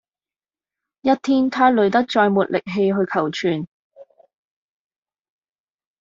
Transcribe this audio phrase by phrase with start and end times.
[1.01, 3.67] 一天他累得再沒力氣去求存